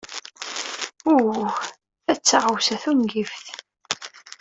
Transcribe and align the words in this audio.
Uh, 1.09 1.53
ta 2.05 2.13
d 2.17 2.19
taɣawsa 2.25 2.75
tungift. 2.81 3.45